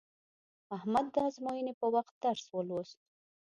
احمد 0.77 1.05
د 1.13 1.15
ازموینې 1.27 1.73
په 1.79 1.87
وخت 1.95 2.13
درس 2.23 2.45
ولوست. 2.51 2.99